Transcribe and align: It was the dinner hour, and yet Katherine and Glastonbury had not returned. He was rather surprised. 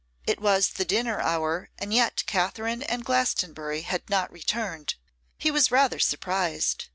It 0.25 0.41
was 0.41 0.67
the 0.69 0.83
dinner 0.83 1.19
hour, 1.21 1.69
and 1.77 1.93
yet 1.93 2.23
Katherine 2.25 2.81
and 2.81 3.05
Glastonbury 3.05 3.83
had 3.83 4.09
not 4.09 4.31
returned. 4.31 4.95
He 5.37 5.51
was 5.51 5.69
rather 5.69 5.99
surprised. 5.99 6.85